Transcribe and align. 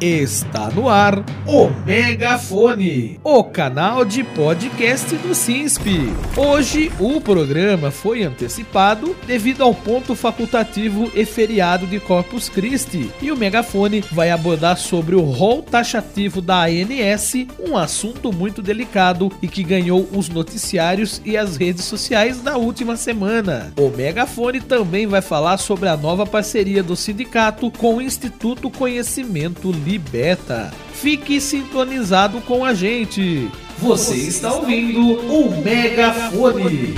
Está 0.00 0.70
no 0.70 0.88
ar 0.88 1.24
o 1.46 1.70
Megafone, 1.86 3.20
o 3.22 3.44
canal 3.44 4.04
de 4.04 4.24
podcast 4.24 5.14
do 5.16 5.34
SINSP. 5.34 6.12
Hoje 6.36 6.90
o 6.98 7.20
programa 7.20 7.92
foi 7.92 8.24
antecipado 8.24 9.14
devido 9.24 9.62
ao 9.62 9.72
ponto 9.72 10.16
facultativo 10.16 11.10
e 11.14 11.24
feriado 11.24 11.86
de 11.86 12.00
Corpus 12.00 12.48
Christi 12.48 13.08
e 13.22 13.30
o 13.30 13.36
Megafone 13.36 14.02
vai 14.10 14.32
abordar 14.32 14.78
sobre 14.78 15.14
o 15.14 15.20
rol 15.20 15.62
taxativo 15.62 16.40
da 16.40 16.64
ANS, 16.64 17.46
um 17.60 17.76
assunto 17.76 18.32
muito 18.32 18.60
delicado 18.60 19.30
e 19.40 19.46
que 19.46 19.62
ganhou 19.62 20.08
os 20.12 20.28
noticiários 20.28 21.22
e 21.24 21.36
as 21.36 21.56
redes 21.56 21.84
sociais 21.84 22.42
na 22.42 22.56
última 22.56 22.96
semana. 22.96 23.72
O 23.78 23.90
Megafone 23.90 24.60
também 24.60 25.06
vai 25.06 25.22
falar 25.22 25.56
sobre 25.58 25.88
a 25.88 25.96
nova 25.96 26.26
parceria 26.26 26.82
do 26.82 26.96
sindicato 26.96 27.70
com 27.70 27.96
o 27.96 28.02
Instituto 28.02 28.68
Conhecimento 28.68 29.70
Livre 29.70 29.83
Beta. 29.98 30.72
Fique 30.92 31.40
sintonizado 31.40 32.40
com 32.40 32.64
a 32.64 32.72
gente. 32.72 33.50
Você 33.78 34.14
está 34.14 34.52
ouvindo 34.52 35.00
o 35.00 35.62
Megafone. 35.62 36.94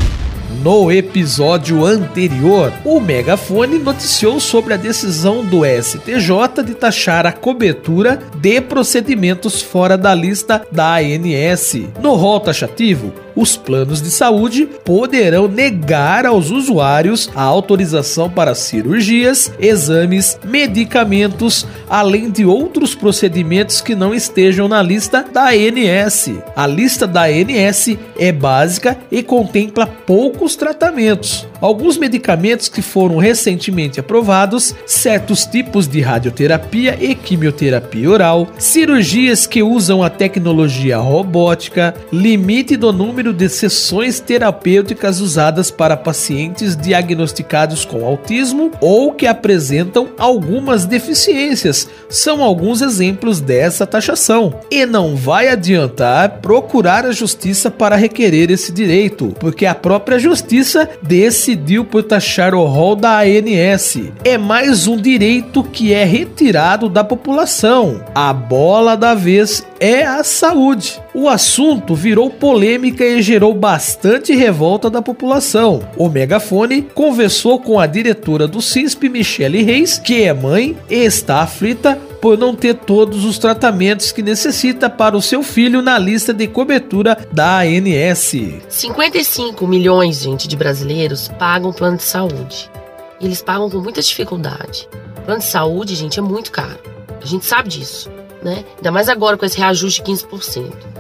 No 0.63 0.91
episódio 0.91 1.85
anterior, 1.85 2.73
o 2.85 3.01
Megafone 3.01 3.79
noticiou 3.79 4.41
sobre 4.41 4.75
a 4.75 4.77
decisão 4.77 5.45
do 5.45 5.63
STJ 5.65 6.63
de 6.65 6.75
taxar 6.75 7.27
a 7.27 7.33
cobertura 7.33 8.21
de 8.37 8.61
procedimentos 8.61 9.61
fora 9.61 9.99
da 9.99 10.15
lista 10.15 10.67
da 10.71 10.97
ANS. 10.97 11.75
No 12.01 12.15
rol 12.15 12.41
taxativo, 12.41 13.13
os 13.37 13.57
planos 13.57 14.01
de 14.01 14.11
saúde 14.11 14.67
poderão 14.83 15.47
negar 15.47 16.25
aos 16.25 16.51
usuários 16.51 17.31
a 17.37 17.43
autorização 17.43 18.31
para 18.31 18.55
cirurgias, 18.55 19.53
exames, 19.61 20.39
medicamentos, 20.43 21.67
além 21.89 22.31
de 22.31 22.47
outros 22.47 22.95
procedimentos 22.95 23.83
que 23.83 23.95
não 23.95 24.15
estejam 24.15 24.67
na 24.67 24.83
lista 24.83 25.23
da 25.23 25.51
ANS. 25.51 26.31
A 26.57 26.67
lista 26.67 27.07
da 27.07 27.25
ANS 27.25 27.97
é 28.19 28.33
básica 28.33 28.97
e 29.13 29.23
contempla 29.23 29.87
poucos 29.87 30.57
tratamentos. 30.57 31.47
Alguns 31.61 31.99
medicamentos 31.99 32.69
que 32.69 32.81
foram 32.81 33.19
recentemente 33.19 34.01
aprovados, 34.01 34.75
certos 34.87 35.45
tipos 35.45 35.87
de 35.87 36.01
radioterapia 36.01 36.97
e 37.01 37.15
quimioterapia 37.15 38.11
oral, 38.11 38.49
cirurgias 38.59 39.47
que 39.47 39.63
usam 39.63 40.03
a 40.03 40.09
tecnologia 40.09 40.97
robótica, 40.99 41.95
limite 42.13 42.77
do 42.77 42.93
número 42.93 43.26
número 43.27 43.33
de 43.33 43.49
sessões 43.49 44.21
terapêuticas 44.21 45.21
usadas 45.21 45.71
para 45.71 45.97
pacientes 45.97 46.77
diagnosticados 46.77 47.85
com 47.85 48.05
autismo 48.05 48.71
ou 48.81 49.13
que 49.13 49.27
apresentam 49.27 50.09
algumas 50.19 50.85
deficiências. 50.85 51.89
São 52.09 52.43
alguns 52.43 52.83
exemplos 52.83 53.41
dessa 53.41 53.87
taxação. 53.87 54.61
E 54.71 54.87
não 54.87 55.17
vai 55.17 55.49
adiantar 55.49 56.41
procurar 56.41 57.05
a 57.05 57.13
justiça 57.13 57.71
para 57.71 57.97
requerer 57.97 58.51
esse 58.51 58.71
direito, 58.71 59.35
porque 59.41 59.67
a 59.67 59.75
própria 59.75 60.19
justiça 60.19 60.89
decidiu 61.03 61.85
por 61.85 62.03
taxar 62.03 62.55
o 62.55 62.65
rol 62.65 62.95
da 62.95 63.21
ANS. 63.21 63.99
É 64.25 64.39
mais 64.39 64.87
um 64.87 64.97
direito 64.97 65.65
que 65.65 65.93
é 65.93 66.05
retirado 66.05 66.89
da 66.89 67.03
população. 67.03 68.05
A 68.15 68.33
bola 68.33 68.97
da 68.97 69.15
vez 69.15 69.67
é 69.81 70.05
a 70.05 70.23
saúde. 70.23 71.01
O 71.19 71.31
assunto 71.31 71.95
virou 71.95 72.29
polêmica 72.29 73.03
e 73.03 73.23
gerou 73.23 73.55
bastante 73.55 74.35
revolta 74.35 74.91
da 74.91 75.01
população. 75.01 75.81
O 75.97 76.11
megafone 76.11 76.83
conversou 76.83 77.59
com 77.59 77.81
a 77.81 77.87
diretora 77.87 78.47
do 78.47 78.61
CISP, 78.61 79.09
Michele 79.09 79.63
Reis, 79.63 79.99
que 79.99 80.25
é 80.25 80.35
mãe 80.35 80.77
e 80.91 80.97
está 80.97 81.41
aflita 81.41 81.99
por 82.21 82.37
não 82.37 82.55
ter 82.55 82.75
todos 82.75 83.25
os 83.25 83.39
tratamentos 83.39 84.13
que 84.13 84.21
necessita 84.21 84.91
para 84.91 85.17
o 85.17 85.23
seu 85.23 85.43
filho 85.43 85.81
na 85.81 85.99
lista 85.99 86.35
de 86.35 86.47
cobertura 86.47 87.17
da 87.33 87.61
ANS. 87.61 88.35
55 88.69 89.67
milhões, 89.67 90.21
gente, 90.21 90.47
de 90.47 90.55
brasileiros 90.55 91.29
pagam 91.39 91.73
plano 91.73 91.97
de 91.97 92.03
saúde. 92.03 92.71
Eles 93.19 93.41
pagam 93.41 93.71
com 93.71 93.79
muita 93.79 94.03
dificuldade. 94.03 94.87
Plano 95.25 95.41
de 95.41 95.47
saúde, 95.47 95.95
gente, 95.95 96.19
é 96.19 96.23
muito 96.23 96.53
caro. 96.53 96.79
A 97.23 97.25
gente 97.25 97.47
sabe 97.47 97.71
disso, 97.71 98.11
né? 98.43 98.67
Ainda 98.77 98.93
mais 98.93 99.09
agora 99.09 99.39
com 99.39 99.47
esse 99.47 99.57
reajuste 99.57 100.03
de 100.03 100.13
15%. 100.13 100.96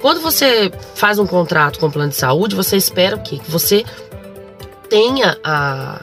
Quando 0.00 0.20
você 0.20 0.70
faz 0.94 1.18
um 1.18 1.26
contrato 1.26 1.78
com 1.78 1.86
o 1.86 1.92
plano 1.92 2.10
de 2.10 2.16
saúde, 2.16 2.54
você 2.54 2.76
espera 2.76 3.16
o 3.16 3.22
quê? 3.22 3.38
Que 3.38 3.50
você 3.50 3.84
tenha 4.88 5.36
a, 5.42 6.00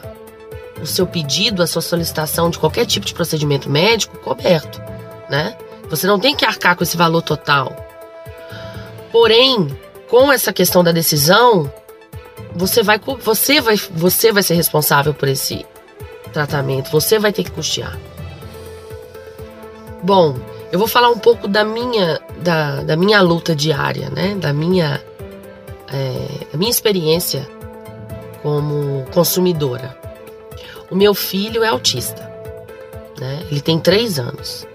o 0.80 0.86
seu 0.86 1.06
pedido, 1.06 1.62
a 1.62 1.66
sua 1.66 1.82
solicitação 1.82 2.50
de 2.50 2.58
qualquer 2.58 2.86
tipo 2.86 3.06
de 3.06 3.14
procedimento 3.14 3.70
médico 3.70 4.18
coberto, 4.18 4.80
né? 5.30 5.56
Você 5.88 6.06
não 6.06 6.18
tem 6.18 6.34
que 6.34 6.44
arcar 6.44 6.76
com 6.76 6.82
esse 6.82 6.96
valor 6.96 7.22
total. 7.22 7.74
Porém, 9.10 9.76
com 10.10 10.32
essa 10.32 10.52
questão 10.52 10.84
da 10.84 10.92
decisão, 10.92 11.72
você 12.54 12.82
vai, 12.82 12.98
você 12.98 13.60
vai, 13.60 13.76
você 13.76 14.32
vai 14.32 14.42
ser 14.42 14.54
responsável 14.54 15.14
por 15.14 15.28
esse 15.28 15.64
tratamento. 16.32 16.90
Você 16.90 17.18
vai 17.18 17.32
ter 17.32 17.44
que 17.44 17.50
custear. 17.50 17.98
Bom, 20.02 20.36
eu 20.76 20.78
vou 20.78 20.86
falar 20.86 21.08
um 21.08 21.18
pouco 21.18 21.48
da 21.48 21.64
minha, 21.64 22.20
da, 22.42 22.82
da 22.82 22.96
minha 22.98 23.22
luta 23.22 23.56
diária, 23.56 24.10
né? 24.10 24.34
Da 24.34 24.52
minha, 24.52 25.02
é, 25.90 26.54
minha 26.54 26.70
experiência 26.70 27.48
como 28.42 29.06
consumidora. 29.10 29.96
O 30.90 30.94
meu 30.94 31.14
filho 31.14 31.64
é 31.64 31.68
autista, 31.68 32.30
né? 33.18 33.42
Ele 33.50 33.62
tem 33.62 33.80
três 33.80 34.18
anos. 34.18 34.66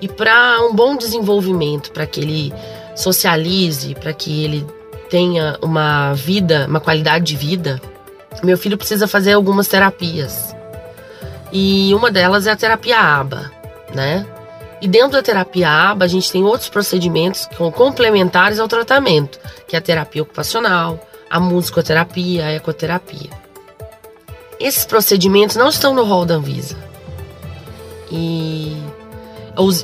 E 0.00 0.06
para 0.06 0.60
um 0.62 0.72
bom 0.72 0.96
desenvolvimento, 0.96 1.90
para 1.90 2.06
que 2.06 2.20
ele 2.20 2.54
socialize, 2.94 3.92
para 3.96 4.12
que 4.12 4.44
ele 4.44 4.64
tenha 5.10 5.58
uma 5.60 6.12
vida, 6.12 6.66
uma 6.68 6.78
qualidade 6.78 7.24
de 7.24 7.34
vida, 7.34 7.82
meu 8.40 8.56
filho 8.56 8.78
precisa 8.78 9.08
fazer 9.08 9.32
algumas 9.32 9.66
terapias. 9.66 10.54
E 11.50 11.92
uma 11.92 12.08
delas 12.08 12.46
é 12.46 12.52
a 12.52 12.56
terapia 12.56 13.00
ABA, 13.00 13.50
né? 13.92 14.24
E 14.80 14.88
dentro 14.88 15.12
da 15.12 15.22
terapia 15.22 15.68
ABA, 15.68 16.04
a 16.04 16.08
gente 16.08 16.32
tem 16.32 16.42
outros 16.42 16.68
procedimentos 16.68 17.46
que 17.46 17.56
são 17.56 17.70
complementares 17.70 18.58
ao 18.58 18.66
tratamento, 18.66 19.38
que 19.68 19.76
é 19.76 19.78
a 19.78 19.82
terapia 19.82 20.22
ocupacional, 20.22 20.98
a 21.28 21.38
musicoterapia, 21.38 22.46
a 22.46 22.52
ecoterapia. 22.52 23.30
Esses 24.58 24.84
procedimentos 24.84 25.56
não 25.56 25.68
estão 25.68 25.94
no 25.94 26.04
rol 26.04 26.24
da 26.24 26.34
Anvisa. 26.34 26.76
E 28.10 28.76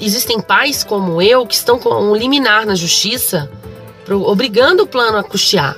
existem 0.01 0.41
pais 0.41 0.83
como 0.83 1.21
eu 1.21 1.47
que 1.47 1.55
estão 1.55 1.78
com 1.78 1.91
um 1.91 2.17
liminar 2.17 2.67
na 2.67 2.75
justiça 2.75 3.51
obrigando 4.09 4.84
o 4.84 4.87
plano 4.87 5.19
a 5.19 5.25
custear. 5.25 5.77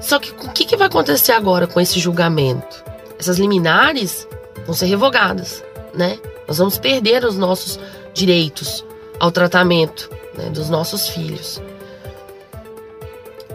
Só 0.00 0.18
que 0.18 0.30
o 0.30 0.50
que, 0.50 0.64
que 0.64 0.76
vai 0.76 0.86
acontecer 0.86 1.32
agora 1.32 1.66
com 1.66 1.80
esse 1.80 1.98
julgamento? 1.98 2.84
Essas 3.18 3.38
liminares 3.38 4.28
vão 4.64 4.74
ser 4.74 4.86
revogadas, 4.86 5.64
né? 5.94 6.18
Nós 6.46 6.58
vamos 6.58 6.78
perder 6.78 7.24
os 7.24 7.36
nossos 7.36 7.78
direitos 8.18 8.84
ao 9.20 9.30
tratamento 9.30 10.10
né, 10.36 10.50
dos 10.50 10.68
nossos 10.68 11.08
filhos. 11.08 11.60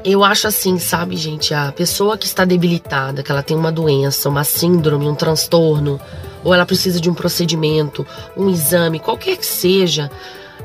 Eu 0.04 0.24
acho 0.24 0.48
assim, 0.48 0.78
sabe, 0.80 1.16
gente, 1.16 1.54
a 1.54 1.72
pessoa 1.72 2.18
que 2.18 2.26
está 2.26 2.44
debilitada, 2.44 3.24
que 3.24 3.32
ela 3.32 3.44
tem 3.44 3.56
uma 3.56 3.72
doença, 3.72 4.28
uma 4.28 4.44
síndrome, 4.44 5.08
um 5.08 5.16
transtorno, 5.16 6.00
ou 6.44 6.54
ela 6.54 6.66
precisa 6.66 7.00
de 7.00 7.10
um 7.10 7.14
procedimento, 7.14 8.06
um 8.36 8.50
exame, 8.50 9.00
qualquer 9.00 9.38
que 9.38 9.46
seja, 9.46 10.12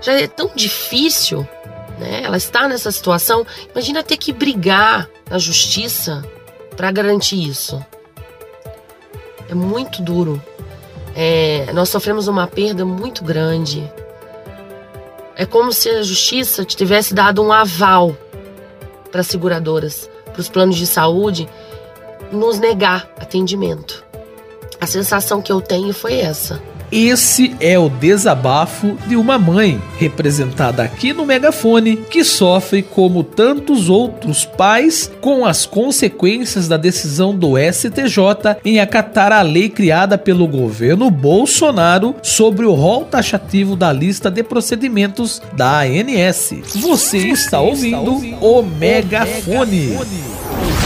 já 0.00 0.12
é 0.12 0.26
tão 0.26 0.50
difícil, 0.54 1.46
né? 1.98 2.22
Ela 2.24 2.36
está 2.36 2.66
nessa 2.66 2.90
situação. 2.90 3.46
Imagina 3.72 4.02
ter 4.02 4.16
que 4.16 4.32
brigar 4.32 5.08
na 5.30 5.38
justiça 5.38 6.24
para 6.76 6.90
garantir 6.90 7.40
isso. 7.48 7.84
É 9.48 9.54
muito 9.54 10.02
duro. 10.02 10.42
É, 11.20 11.72
nós 11.72 11.88
sofremos 11.88 12.28
uma 12.28 12.46
perda 12.46 12.84
muito 12.84 13.24
grande. 13.24 13.92
É 15.34 15.44
como 15.44 15.72
se 15.72 15.90
a 15.90 16.00
justiça 16.00 16.64
tivesse 16.64 17.12
dado 17.12 17.42
um 17.42 17.52
aval 17.52 18.16
para 19.10 19.22
as 19.22 19.26
seguradoras, 19.26 20.08
para 20.32 20.40
os 20.40 20.48
planos 20.48 20.76
de 20.76 20.86
saúde, 20.86 21.48
nos 22.30 22.60
negar 22.60 23.10
atendimento. 23.18 24.04
A 24.80 24.86
sensação 24.86 25.42
que 25.42 25.50
eu 25.50 25.60
tenho 25.60 25.92
foi 25.92 26.20
essa. 26.20 26.62
Esse 26.90 27.54
é 27.60 27.78
o 27.78 27.88
desabafo 27.88 28.96
de 29.06 29.14
uma 29.14 29.38
mãe, 29.38 29.80
representada 29.98 30.82
aqui 30.82 31.12
no 31.12 31.26
megafone, 31.26 31.96
que 31.96 32.24
sofre 32.24 32.82
como 32.82 33.22
tantos 33.22 33.90
outros 33.90 34.44
pais 34.44 35.10
com 35.20 35.44
as 35.44 35.66
consequências 35.66 36.66
da 36.66 36.76
decisão 36.78 37.36
do 37.36 37.54
STJ 37.58 38.58
em 38.64 38.80
acatar 38.80 39.32
a 39.32 39.42
lei 39.42 39.68
criada 39.68 40.16
pelo 40.16 40.46
governo 40.46 41.10
Bolsonaro 41.10 42.14
sobre 42.22 42.64
o 42.64 42.72
rol 42.72 43.04
taxativo 43.04 43.76
da 43.76 43.92
lista 43.92 44.30
de 44.30 44.42
procedimentos 44.42 45.42
da 45.52 45.80
ANS. 45.80 46.54
Você 46.74 47.18
está 47.18 47.60
ouvindo 47.60 48.14
o 48.40 48.62
megafone. 48.62 49.98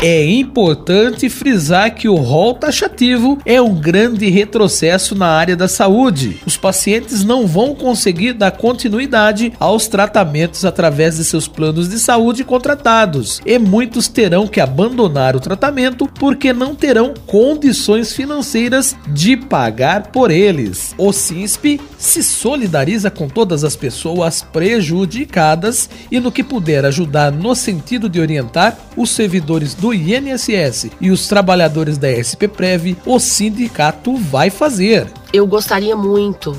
É 0.04 0.26
importante 0.26 1.28
frisar 1.28 1.94
que 1.94 2.08
o 2.08 2.16
rol 2.16 2.54
taxativo 2.54 3.38
é 3.46 3.62
um 3.62 3.72
grande 3.72 4.28
retrocesso 4.28 5.14
na 5.14 5.28
área 5.28 5.54
da 5.54 5.68
saúde. 5.68 6.40
Os 6.44 6.56
pacientes 6.56 7.22
não 7.22 7.46
vão 7.46 7.72
conseguir 7.72 8.32
dar 8.32 8.50
continuidade 8.50 9.52
aos 9.60 9.86
tratamentos 9.86 10.64
através 10.64 11.18
de 11.18 11.24
seus 11.24 11.46
planos 11.46 11.88
de 11.88 12.00
saúde 12.00 12.42
contratados 12.42 13.40
e 13.46 13.60
muitos 13.60 14.08
terão 14.08 14.48
que 14.48 14.58
abandonar 14.58 15.36
o 15.36 15.40
tratamento 15.40 16.08
porque 16.08 16.52
não 16.52 16.74
terão 16.74 17.14
condições 17.24 18.12
financeiras 18.12 18.96
de 19.06 19.36
pagar 19.36 20.08
por 20.08 20.32
eles. 20.32 20.96
O 20.98 21.12
SINSP 21.12 21.80
se 21.96 22.24
solidariza 22.24 23.08
com 23.08 23.28
todas 23.28 23.62
as 23.62 23.76
pessoas 23.76 24.42
prejudicadas 24.42 25.88
e 26.10 26.18
no 26.18 26.32
que 26.32 26.42
puder 26.42 26.84
ajudar 26.84 27.30
no 27.30 27.54
sentido 27.54 28.08
de 28.08 28.18
orientar 28.18 28.76
os 28.96 29.08
servidores 29.10 29.74
do 29.74 29.91
INSS 29.94 30.90
e 31.00 31.10
os 31.10 31.28
trabalhadores 31.28 31.98
da 31.98 32.10
SPPrev, 32.10 32.96
o 33.04 33.18
sindicato 33.18 34.16
vai 34.16 34.50
fazer. 34.50 35.10
Eu 35.32 35.46
gostaria 35.46 35.96
muito 35.96 36.56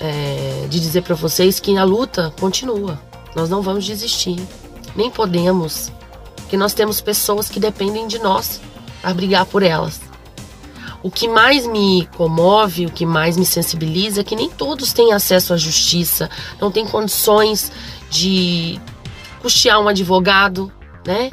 é, 0.00 0.66
de 0.68 0.80
dizer 0.80 1.02
para 1.02 1.14
vocês 1.14 1.60
que 1.60 1.76
a 1.76 1.84
luta 1.84 2.32
continua. 2.38 3.00
Nós 3.34 3.48
não 3.48 3.62
vamos 3.62 3.84
desistir, 3.84 4.40
nem 4.94 5.10
podemos, 5.10 5.90
porque 6.36 6.56
nós 6.56 6.72
temos 6.72 7.00
pessoas 7.00 7.48
que 7.48 7.58
dependem 7.58 8.06
de 8.06 8.18
nós 8.18 8.60
para 9.00 9.12
brigar 9.14 9.44
por 9.46 9.62
elas. 9.62 10.00
O 11.02 11.10
que 11.10 11.28
mais 11.28 11.66
me 11.66 12.08
comove, 12.16 12.86
o 12.86 12.90
que 12.90 13.04
mais 13.04 13.36
me 13.36 13.44
sensibiliza 13.44 14.22
é 14.22 14.24
que 14.24 14.34
nem 14.34 14.48
todos 14.48 14.92
têm 14.94 15.12
acesso 15.12 15.52
à 15.52 15.56
justiça, 15.56 16.30
não 16.58 16.70
têm 16.70 16.86
condições 16.86 17.70
de 18.08 18.80
custear 19.42 19.78
um 19.80 19.88
advogado, 19.88 20.72
né? 21.06 21.30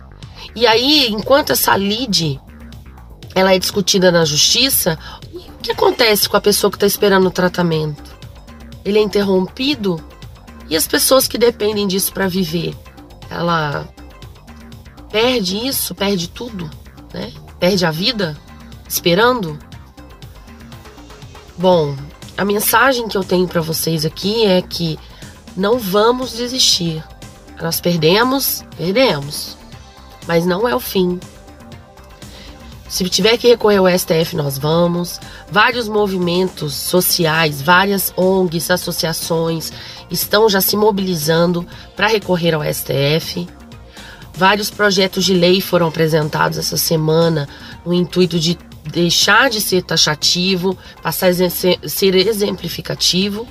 E 0.55 0.67
aí, 0.67 1.09
enquanto 1.09 1.51
essa 1.51 1.75
lide 1.77 2.39
ela 3.33 3.53
é 3.53 3.59
discutida 3.59 4.11
na 4.11 4.25
justiça, 4.25 4.97
o 5.33 5.61
que 5.61 5.71
acontece 5.71 6.27
com 6.27 6.38
a 6.38 6.41
pessoa 6.41 6.69
que 6.69 6.77
está 6.77 6.88
esperando 6.88 7.27
o 7.27 7.31
tratamento? 7.31 8.15
Ele 8.83 8.99
é 8.99 9.01
interrompido 9.01 10.03
e 10.69 10.75
as 10.75 10.88
pessoas 10.88 11.27
que 11.27 11.38
dependem 11.38 11.88
disso 11.88 12.11
para 12.11 12.27
viver, 12.27 12.75
ela 13.29 13.88
perde 15.11 15.67
isso, 15.67 15.93
perde 15.93 16.29
tudo, 16.29 16.69
né? 17.13 17.31
Perde 17.59 17.85
a 17.85 17.91
vida 17.91 18.38
esperando. 18.88 19.57
Bom, 21.57 21.95
a 22.38 22.43
mensagem 22.43 23.07
que 23.07 23.15
eu 23.15 23.23
tenho 23.23 23.47
para 23.47 23.61
vocês 23.61 24.05
aqui 24.05 24.45
é 24.45 24.61
que 24.61 24.97
não 25.55 25.77
vamos 25.77 26.33
desistir. 26.33 27.03
Nós 27.61 27.79
perdemos, 27.79 28.65
perdemos 28.75 29.60
mas 30.27 30.45
não 30.45 30.68
é 30.68 30.75
o 30.75 30.79
fim. 30.79 31.19
Se 32.91 33.07
tiver 33.07 33.38
que 33.38 33.47
recorrer 33.47 33.77
ao 33.77 33.88
STF, 33.88 34.35
nós 34.35 34.57
vamos. 34.57 35.18
Vários 35.50 35.88
movimentos 35.88 36.73
sociais, 36.73 37.62
várias 37.62 38.13
ONGs, 38.18 38.69
associações 38.69 39.71
estão 40.09 40.50
já 40.50 40.59
se 40.59 40.75
mobilizando 40.75 41.65
para 41.95 42.07
recorrer 42.07 42.53
ao 42.53 42.62
STF. 42.62 43.47
Vários 44.33 44.69
projetos 44.69 45.23
de 45.23 45.33
lei 45.33 45.62
foram 45.62 45.88
apresentados 45.88 46.57
essa 46.57 46.75
semana 46.75 47.47
no 47.85 47.94
intuito 47.94 48.38
de 48.38 48.59
deixar 48.91 49.50
de 49.50 49.62
ser 49.62 49.83
taxativo, 49.83 50.77
passar 51.01 51.29
a 51.29 51.50
ser 51.50 52.15
exemplificativo. 52.15 53.47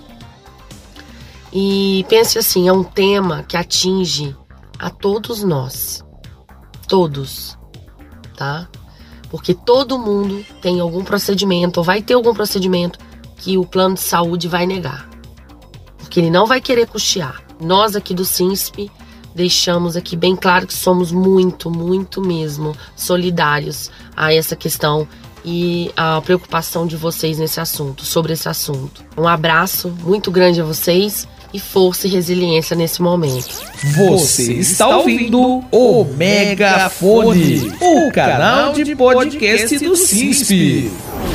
E 1.50 2.05
pense 2.11 2.38
assim, 2.38 2.69
é 2.69 2.73
um 2.75 2.84
tema 2.84 3.43
que 3.43 3.56
atinge 3.56 4.37
a 4.78 4.90
todos 4.90 5.43
nós 5.43 6.05
todos, 6.90 7.56
tá? 8.37 8.69
Porque 9.31 9.54
todo 9.54 9.96
mundo 9.96 10.44
tem 10.60 10.81
algum 10.81 11.04
procedimento 11.04 11.78
ou 11.78 11.84
vai 11.84 12.02
ter 12.02 12.14
algum 12.14 12.34
procedimento 12.34 12.98
que 13.37 13.56
o 13.56 13.64
plano 13.64 13.94
de 13.94 14.00
saúde 14.00 14.48
vai 14.48 14.66
negar. 14.66 15.08
Porque 15.98 16.19
ele 16.19 16.31
não 16.31 16.46
vai 16.46 16.60
querer 16.60 16.88
custear. 16.88 17.40
Nós 17.60 17.94
aqui 17.94 18.12
do 18.12 18.25
SINSP 18.25 18.90
deixamos 19.37 19.96
aqui 19.96 20.16
bem 20.16 20.34
claro 20.34 20.66
que 20.66 20.75
somos 20.75 21.12
muito, 21.12 21.70
muito 21.70 22.20
mesmo 22.20 22.75
solidários 22.96 23.88
a 24.16 24.34
essa 24.34 24.56
questão 24.56 25.06
e 25.44 25.92
a 25.96 26.20
preocupação 26.20 26.88
de 26.88 26.96
vocês 26.96 27.38
nesse 27.38 27.60
assunto, 27.60 28.04
sobre 28.04 28.32
esse 28.32 28.48
assunto. 28.48 29.04
Um 29.16 29.28
abraço 29.28 29.88
muito 30.02 30.28
grande 30.32 30.60
a 30.60 30.64
vocês 30.64 31.28
e 31.52 31.58
força 31.58 32.06
e 32.06 32.11
resiliência 32.11 32.76
nesse 32.76 33.02
momento. 33.02 33.49
Você 33.97 34.52
está 34.55 34.88
ouvindo 34.88 35.64
o 35.70 36.05
Megafone, 36.17 37.73
o 37.81 38.11
canal 38.12 38.73
de 38.73 38.94
podcast 38.94 39.79
do 39.79 39.97
CISP. 39.97 40.91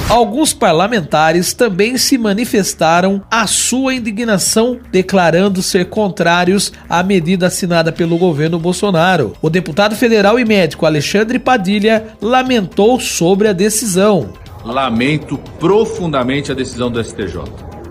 Alguns 0.10 0.54
parlamentares 0.54 1.54
também 1.54 1.98
se 1.98 2.18
manifestaram 2.18 3.24
a 3.30 3.48
sua 3.48 3.96
indignação, 3.96 4.80
declarando 4.92 5.62
ser 5.62 5.86
contrários 5.86 6.72
à 6.88 7.02
medida 7.02 7.48
assinada 7.48 7.92
pelo 7.92 8.18
governo 8.18 8.60
Bolsonaro. 8.60 9.36
O 9.42 9.50
deputado 9.50 9.96
federal 9.96 10.40
e 10.40 10.46
médico 10.46 10.86
Alexandre 10.86 11.40
Padilha 11.40 12.06
lamentou 12.22 13.00
sobre 13.00 13.48
a 13.48 13.54
decisão. 13.54 14.34
Lamento 14.64 15.38
profundamente 15.60 16.52
a 16.52 16.56
decisão 16.56 16.90
do 16.90 17.04
STJ. 17.04 17.42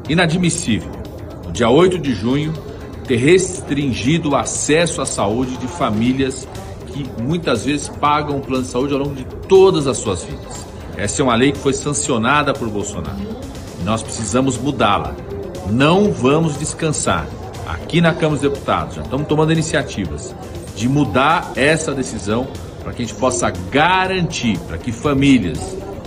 Inadmissível 0.09 1.04
dia 1.55 1.71
8 1.71 2.01
de 2.01 2.13
junho, 2.13 2.53
ter 3.07 3.15
restringido 3.15 4.31
o 4.31 4.37
acesso 4.37 5.01
à 5.01 5.07
saúde 5.07 5.57
de 5.57 5.69
famílias 5.69 6.49
que 6.89 7.07
muitas 7.23 7.65
vezes 7.65 7.89
pagam 7.89 8.39
o 8.39 8.41
plano 8.41 8.65
de 8.65 8.69
saúde 8.69 8.93
ao 8.93 8.99
longo 8.99 9.15
de 9.15 9.25
todas 9.47 9.87
as 9.87 9.97
suas 9.99 10.25
vidas. 10.25 10.67
Essa 10.97 11.23
é 11.23 11.25
uma 11.25 11.37
lei 11.37 11.53
que 11.53 11.59
foi 11.59 11.73
sancionada 11.73 12.53
por 12.53 12.69
Bolsonaro. 12.69 13.17
Nós 13.85 14.03
precisamos 14.03 14.59
mudá-la. 14.59 15.15
Não 15.71 16.11
vamos 16.11 16.59
descansar. 16.59 17.25
Aqui 17.69 18.01
na 18.01 18.13
Câmara 18.13 18.41
dos 18.41 18.51
Deputados 18.51 18.97
já 18.97 19.03
estamos 19.03 19.29
tomando 19.29 19.53
iniciativas 19.53 20.35
de 20.75 20.89
mudar 20.89 21.53
essa 21.55 21.95
decisão 21.95 22.49
para 22.83 22.93
que 22.93 23.03
a 23.03 23.07
gente 23.07 23.19
possa 23.19 23.51
garantir 23.71 24.59
para 24.67 24.77
que 24.77 24.91
famílias 24.91 25.61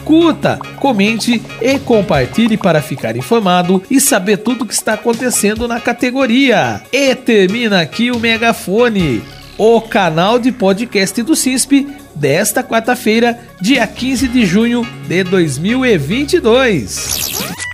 Curta, 0.05 0.59
comente 0.79 1.43
e 1.61 1.79
compartilhe 1.79 2.57
para 2.57 2.83
ficar 2.97 3.17
informado 3.17 3.83
e 3.91 4.01
saber 4.01 4.39
tudo 4.39 4.63
o 4.63 4.67
que 4.67 4.75
está 4.75 4.95
acontecendo 4.95 5.69
na 5.69 5.81
categoria. 5.81 6.83
E 6.93 7.15
termina 7.15 7.81
aqui 7.81 8.11
o 8.11 8.19
Megafone, 8.19 9.23
o 9.57 9.81
canal 9.81 10.39
de 10.39 10.51
podcast 10.51 11.23
do 11.23 11.37
CISP 11.37 11.87
desta 12.15 12.65
quarta-feira, 12.65 13.39
dia 13.61 13.87
15 13.87 14.29
de 14.29 14.47
junho 14.47 14.87
de 15.07 15.23
2022. 15.23 17.66